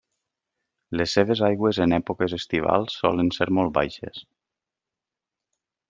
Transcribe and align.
Les 1.01 1.13
seves 1.17 1.43
aigües 1.49 1.79
en 1.85 1.93
èpoques 1.99 2.35
estivals 2.39 2.97
solen 3.03 3.31
ser 3.39 3.49
molt 3.59 3.77
baixes. 3.79 4.27